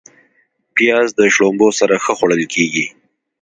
[0.75, 2.85] پیاز د شړومبو سره ښه خوړل کېږي